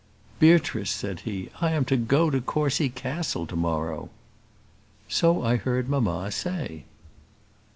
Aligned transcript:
"Beatrice," 0.39 0.89
said 0.89 1.19
he, 1.19 1.51
"I 1.61 1.73
am 1.73 1.85
to 1.85 1.95
go 1.95 2.31
to 2.31 2.41
Courcy 2.41 2.89
Castle 2.89 3.45
to 3.45 3.55
morrow." 3.55 4.09
"So 5.07 5.43
I 5.43 5.57
heard 5.57 5.89
mamma 5.89 6.31
say." 6.31 6.85